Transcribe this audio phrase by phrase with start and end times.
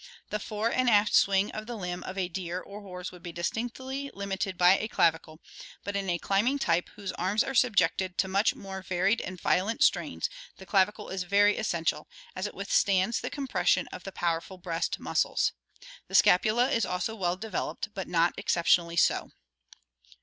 [0.31, 3.31] The fore and aft swing of the b'mb of a deer or horse would be
[3.31, 5.39] distinctly limited by a clavicle,
[5.83, 9.83] but in a climbing type whose arms are subjected to much more varied and violent
[9.83, 10.27] strains
[10.57, 14.99] the clavicle is very essential, as it withstands the compres sion of the powerful breast
[14.99, 15.51] muscles.
[16.07, 19.29] The scapula is also well de veloped, but not exceptionally so.